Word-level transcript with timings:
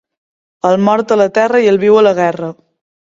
El 0.69 0.77
mort 0.87 1.13
a 1.15 1.17
la 1.23 1.27
terra 1.35 1.61
i 1.67 1.69
el 1.73 1.79
viu 1.85 2.01
a 2.01 2.05
la 2.09 2.15
guerra. 2.21 2.51